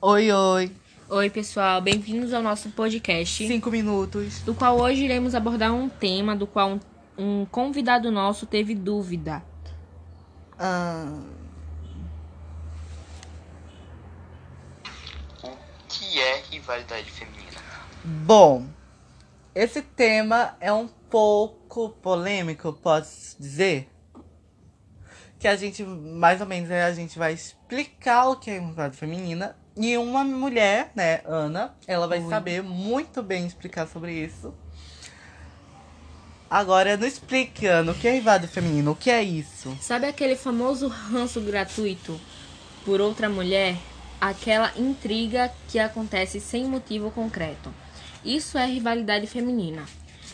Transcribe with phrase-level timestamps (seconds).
[0.00, 0.76] Oi, oi.
[1.08, 4.40] Oi, pessoal, bem-vindos ao nosso podcast, Cinco minutos.
[4.40, 6.80] do qual hoje iremos abordar um tema do qual um,
[7.16, 9.42] um convidado nosso teve dúvida.
[10.58, 11.20] Ah,
[15.42, 15.50] O
[15.88, 17.46] que é rivalidade feminina?
[18.04, 18.66] bom,
[19.54, 23.88] esse tema é um pouco polêmico, posso dizer?
[25.38, 29.56] Que a gente, mais ou menos, a gente vai explicar o que é rivalidade feminina.
[29.76, 32.30] E uma mulher, né, Ana, ela vai Oi.
[32.30, 34.54] saber muito bem explicar sobre isso.
[36.48, 39.76] Agora, não explique, Ana, o que é rivalidade feminina, o que é isso?
[39.80, 42.18] Sabe aquele famoso ranço gratuito
[42.84, 43.76] por outra mulher?
[44.18, 47.74] Aquela intriga que acontece sem motivo concreto.
[48.24, 49.84] Isso é rivalidade feminina.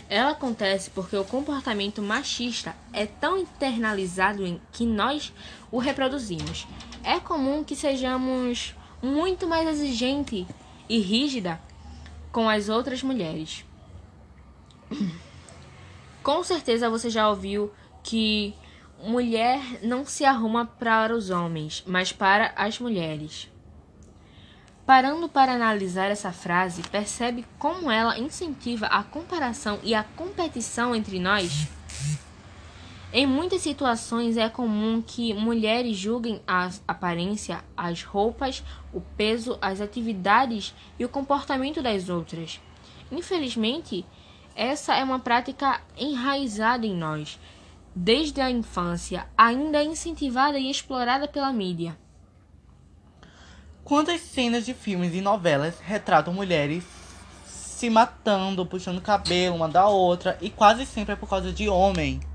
[0.08, 5.32] Ela acontece porque o comportamento machista é tão internalizado em que nós
[5.70, 6.66] o reproduzimos.
[7.02, 10.46] É comum que sejamos muito mais exigente
[10.88, 11.60] e rígida
[12.30, 13.64] com as outras mulheres.
[16.22, 17.72] Com certeza você já ouviu
[18.02, 18.54] que
[19.02, 23.50] mulher não se arruma para os homens, mas para as mulheres.
[24.86, 31.18] Parando para analisar essa frase, percebe como ela incentiva a comparação e a competição entre
[31.18, 31.68] nós?
[33.14, 39.82] Em muitas situações é comum que mulheres julguem a aparência, as roupas, o peso, as
[39.82, 42.58] atividades e o comportamento das outras.
[43.10, 44.06] Infelizmente,
[44.56, 47.38] essa é uma prática enraizada em nós,
[47.94, 51.98] desde a infância, ainda incentivada e explorada pela mídia.
[53.84, 56.82] Quantas cenas de filmes e novelas retratam mulheres
[57.44, 62.31] se matando, puxando cabelo uma da outra, e quase sempre é por causa de homem?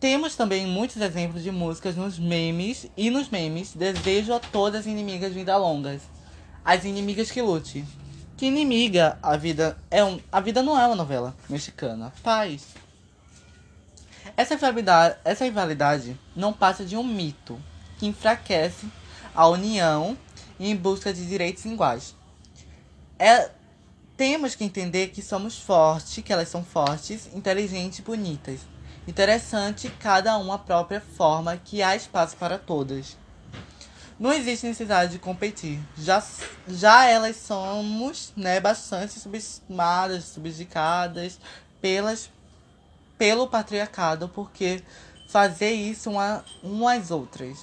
[0.00, 4.86] Temos também muitos exemplos de músicas nos memes e nos memes Desejo a todas as
[4.86, 6.00] inimigas vida longas.
[6.64, 7.84] As inimigas que lute.
[8.34, 12.10] Que inimiga a vida é um, a vida não é uma novela mexicana.
[12.22, 12.68] Paz.
[14.34, 17.60] Essa rivalidade, essa rivalidade não passa de um mito
[17.98, 18.86] que enfraquece
[19.34, 20.16] a união
[20.58, 22.14] em busca de direitos iguais.
[23.18, 23.50] É,
[24.16, 28.60] temos que entender que somos fortes, que elas são fortes, inteligentes e bonitas.
[29.06, 33.16] Interessante, cada uma a própria forma que há espaço para todas.
[34.18, 35.80] Não existe necessidade de competir.
[35.96, 36.22] Já,
[36.68, 41.40] já elas somos né, bastante subestimadas, subjudicadas
[41.80, 42.30] pelas,
[43.16, 44.82] pelo patriarcado, porque
[45.26, 47.58] fazer isso uma, umas às outras.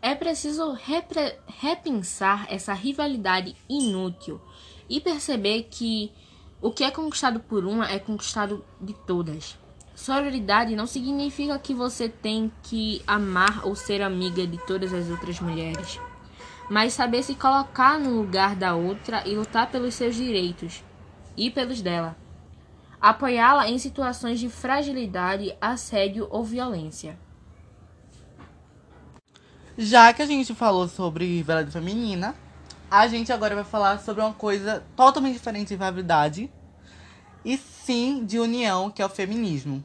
[0.00, 4.40] É preciso repre- repensar essa rivalidade inútil
[4.88, 6.12] e perceber que
[6.60, 9.56] o que é conquistado por uma é conquistado de todas.
[9.94, 15.40] Sororidade não significa que você tem que amar ou ser amiga de todas as outras
[15.40, 16.00] mulheres,
[16.70, 20.84] mas saber se colocar no lugar da outra e lutar pelos seus direitos
[21.36, 22.16] e pelos dela.
[23.00, 27.18] Apoiá-la em situações de fragilidade, assédio ou violência.
[29.76, 32.34] Já que a gente falou sobre rivalidade feminina,
[32.90, 36.50] a gente agora vai falar sobre uma coisa totalmente diferente de rivalidade.
[37.44, 39.84] E sim de união, que é o feminismo.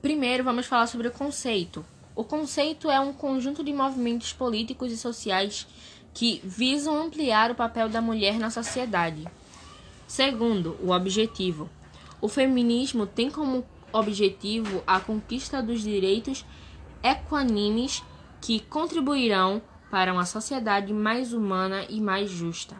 [0.00, 1.84] Primeiro, vamos falar sobre o conceito.
[2.14, 5.66] O conceito é um conjunto de movimentos políticos e sociais
[6.14, 9.26] que visam ampliar o papel da mulher na sociedade.
[10.06, 11.68] Segundo, o objetivo.
[12.20, 16.44] O feminismo tem como objetivo a conquista dos direitos
[17.02, 18.02] equanimes
[18.40, 22.76] que contribuirão para uma sociedade mais humana e mais justa.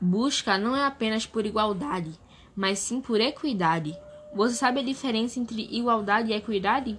[0.00, 2.18] Busca não é apenas por igualdade,
[2.56, 3.96] mas sim por equidade.
[4.34, 6.98] Você sabe a diferença entre igualdade e equidade?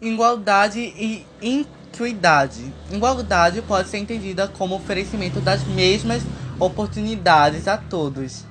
[0.00, 2.72] Igualdade e equidade.
[2.90, 6.22] Igualdade pode ser entendida como oferecimento das mesmas
[6.58, 8.47] oportunidades a todos.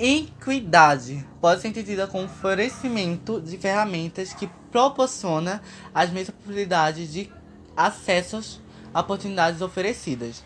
[0.00, 5.60] Equidade pode ser entendida como oferecimento de ferramentas que proporciona
[5.92, 7.32] as mesmas possibilidades de
[7.76, 8.62] acesso
[8.94, 10.44] a oportunidades oferecidas.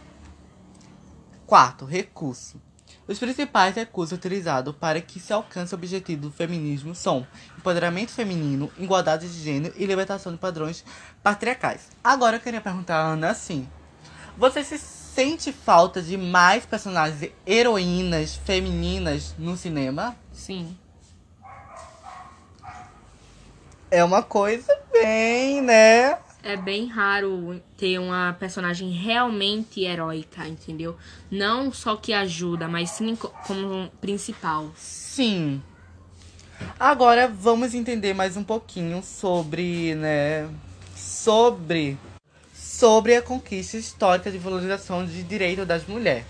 [1.47, 2.59] Quarto, recurso.
[3.07, 7.27] Os principais recursos utilizados para que se alcance o objetivo do feminismo são
[7.59, 10.83] empoderamento feminino, igualdade de gênero e libertação de padrões
[11.23, 11.89] patriarcais.
[12.03, 13.69] Agora eu queria perguntar a Ana assim:
[14.39, 20.17] você se sente falta de mais personagens heroínas femininas no cinema?
[20.33, 20.77] Sim.
[23.91, 26.19] É uma coisa bem, né?
[26.43, 30.97] É bem raro ter uma personagem realmente heróica, entendeu?
[31.31, 34.71] Não só que ajuda, mas sim co- como principal.
[34.77, 35.63] Sim.
[36.81, 40.49] Agora vamos entender mais um pouquinho sobre, né,
[40.97, 41.97] sobre
[42.73, 46.25] sobre a conquista histórica de valorização de direito das mulheres.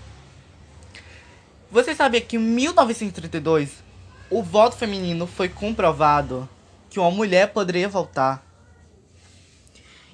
[1.71, 3.81] Você sabia que em 1932
[4.29, 6.49] o voto feminino foi comprovado
[6.89, 8.45] que uma mulher poderia votar?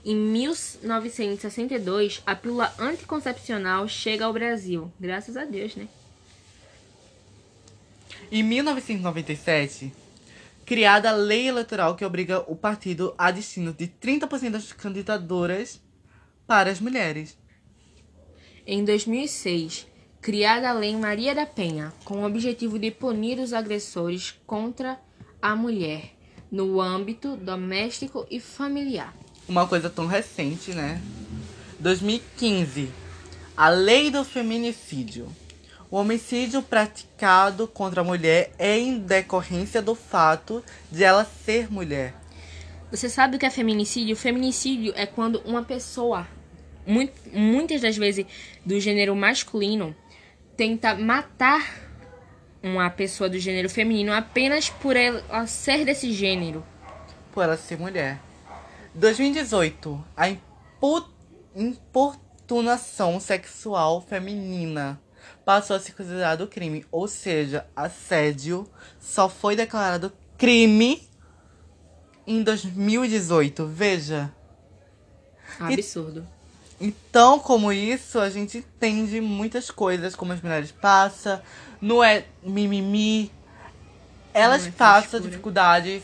[0.06, 4.94] Em 1962, a pílula anticoncepcional chega ao Brasil.
[5.00, 5.88] Graças a Deus, né?
[8.32, 9.92] Em 1997,
[10.64, 15.82] criada a lei eleitoral que obriga o partido a destino de 30% das candidaturas
[16.50, 17.38] para as mulheres.
[18.66, 19.86] Em 2006,
[20.20, 25.00] criada a Lei Maria da Penha, com o objetivo de punir os agressores contra
[25.40, 26.16] a mulher
[26.52, 29.16] no âmbito doméstico e familiar.
[29.48, 31.00] Uma coisa tão recente, né?
[31.80, 32.92] 2015.
[33.56, 35.28] A Lei do Feminicídio.
[35.92, 42.16] O homicídio praticado contra a mulher é em decorrência do fato de ela ser mulher.
[42.90, 44.16] Você sabe o que é feminicídio?
[44.16, 46.28] Feminicídio é quando uma pessoa,
[46.90, 48.26] muito, muitas das vezes
[48.66, 49.96] do gênero masculino,
[50.58, 51.88] tenta matar
[52.62, 56.66] uma pessoa do gênero feminino apenas por ela ser desse gênero.
[57.32, 58.20] Por ela ser mulher.
[58.96, 60.04] 2018.
[60.18, 61.08] A impu-
[61.56, 65.00] importunação sexual feminina
[65.46, 66.86] passou a ser considerado crime.
[66.92, 68.68] Ou seja, assédio
[69.00, 71.08] só foi declarado crime
[72.28, 73.66] em 2018.
[73.68, 74.34] Veja.
[75.60, 76.28] Absurdo.
[76.80, 81.42] Então, como isso, a gente entende muitas coisas, como as mulheres passam,
[81.82, 83.32] não é mimimi.
[84.34, 86.04] Elas Não é passam dificuldades.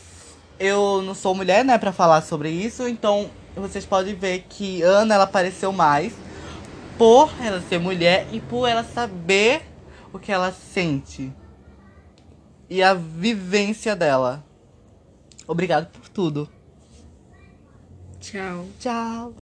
[0.59, 5.15] Eu não sou mulher, né, pra falar sobre isso, então vocês podem ver que Ana
[5.15, 6.13] ela apareceu mais
[6.97, 9.63] por ela ser mulher e por ela saber
[10.13, 11.33] o que ela sente
[12.69, 14.43] e a vivência dela.
[15.47, 16.49] Obrigado por tudo.
[18.19, 18.65] Tchau.
[18.79, 19.33] Tchau.